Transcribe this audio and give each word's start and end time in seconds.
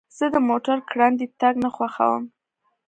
زه 0.17 0.25
د 0.33 0.35
موټر 0.49 0.77
ګړندی 0.91 1.27
تګ 1.39 1.53
نه 1.63 1.69
خوښوم. 1.75 2.23